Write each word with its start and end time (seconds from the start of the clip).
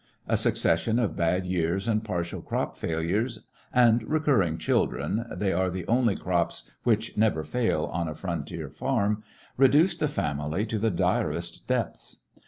A 0.27 0.35
succession 0.35 0.97
of 0.97 1.15
bad 1.15 1.45
years 1.45 1.87
and 1.87 2.03
partial 2.03 2.41
crop 2.41 2.75
fail 2.75 3.01
ures, 3.01 3.43
and 3.71 4.01
recurring 4.01 4.57
children— 4.57 5.25
they 5.29 5.53
are 5.53 5.69
the 5.69 5.87
only 5.87 6.15
crops 6.15 6.63
which 6.81 7.15
never 7.15 7.43
fail 7.43 7.85
on 7.85 8.07
a 8.07 8.15
frontier 8.15 8.67
farm— 8.67 9.21
re 9.57 9.67
duced 9.67 9.99
the 9.99 10.07
family 10.07 10.65
to 10.65 10.79
the 10.79 10.89
direst 10.89 11.67
depths. 11.67 12.17